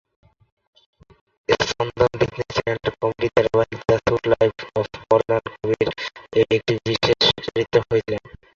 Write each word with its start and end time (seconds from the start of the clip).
স্পন্দন 1.63 2.09
ডিজনি 2.19 2.43
চ্যানেলের 2.49 2.93
কমেডি 2.99 3.27
ধারাবাহিক 3.35 3.79
"the 3.81 3.95
suite 3.99 4.23
life 4.31 4.55
of 4.75 4.87
Karan 5.01 5.29
and 5.29 5.47
কবির"-এ 5.53 5.91
একটি 6.55 6.73
বিশেষ 6.85 7.17
চরিত্রে 7.45 7.79
হয়েছিলেন। 7.87 8.23